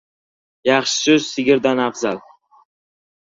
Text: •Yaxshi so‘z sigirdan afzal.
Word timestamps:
•Yaxshi 0.69 0.95
so‘z 1.17 1.27
sigirdan 1.33 1.81
afzal. 1.83 2.17